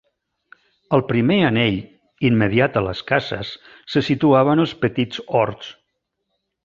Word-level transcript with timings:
Al 0.97 1.03
primer 1.09 1.35
anell, 1.49 1.77
immediat 2.29 2.79
a 2.81 2.83
les 2.87 3.03
cases, 3.11 3.51
se 3.97 4.03
situaven 4.11 4.65
els 4.65 4.75
petits 4.87 5.23
horts 5.41 5.69